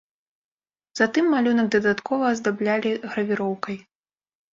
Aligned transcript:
Затым 0.99 1.27
малюнак 1.33 1.67
дадаткова 1.75 2.23
аздаблялі 2.37 2.95
гравіроўкай. 3.11 3.77